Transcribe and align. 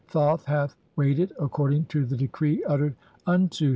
Thoth 0.07 0.45
hath 0.45 0.75
"weighed 0.95 1.19
it 1.19 1.31
according 1.39 1.85
to 1.89 2.07
the 2.07 2.17
decree 2.17 2.63
uttered 2.63 2.95
unto 3.27 3.67
i. 3.67 3.69